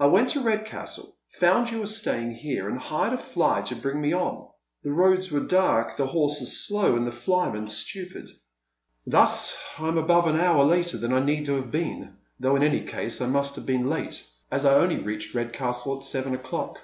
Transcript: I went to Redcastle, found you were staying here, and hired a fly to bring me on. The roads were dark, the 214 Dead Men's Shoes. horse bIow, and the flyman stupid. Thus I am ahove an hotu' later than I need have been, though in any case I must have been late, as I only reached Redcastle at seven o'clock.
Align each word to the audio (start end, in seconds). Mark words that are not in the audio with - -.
I 0.00 0.06
went 0.06 0.28
to 0.30 0.40
Redcastle, 0.40 1.14
found 1.38 1.70
you 1.70 1.78
were 1.78 1.86
staying 1.86 2.32
here, 2.32 2.68
and 2.68 2.80
hired 2.80 3.12
a 3.12 3.16
fly 3.16 3.60
to 3.62 3.76
bring 3.76 4.00
me 4.00 4.12
on. 4.12 4.48
The 4.82 4.90
roads 4.90 5.30
were 5.30 5.38
dark, 5.38 5.96
the 5.96 6.04
214 6.04 6.04
Dead 6.04 6.20
Men's 6.34 6.48
Shoes. 6.50 6.74
horse 6.74 6.84
bIow, 6.90 6.96
and 6.96 7.06
the 7.06 7.12
flyman 7.12 7.66
stupid. 7.68 8.28
Thus 9.06 9.56
I 9.78 9.86
am 9.86 9.94
ahove 9.98 10.26
an 10.26 10.36
hotu' 10.36 10.68
later 10.68 10.98
than 10.98 11.12
I 11.12 11.20
need 11.24 11.46
have 11.46 11.70
been, 11.70 12.16
though 12.40 12.56
in 12.56 12.64
any 12.64 12.82
case 12.84 13.20
I 13.20 13.28
must 13.28 13.54
have 13.54 13.64
been 13.64 13.88
late, 13.88 14.26
as 14.50 14.66
I 14.66 14.74
only 14.74 14.98
reached 14.98 15.32
Redcastle 15.32 15.98
at 15.98 16.04
seven 16.04 16.34
o'clock. 16.34 16.80